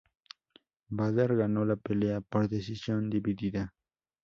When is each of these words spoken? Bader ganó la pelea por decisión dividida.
Bader 0.89 1.35
ganó 1.35 1.63
la 1.63 1.75
pelea 1.75 2.21
por 2.21 2.49
decisión 2.49 3.07
dividida. 3.11 3.71